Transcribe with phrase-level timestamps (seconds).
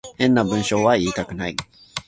[0.17, 1.55] 変な文章は言いたくない